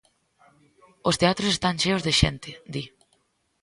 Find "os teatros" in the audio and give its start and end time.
1.09-1.51